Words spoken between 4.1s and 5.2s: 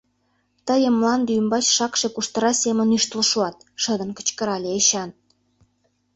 кычкырале Эчан.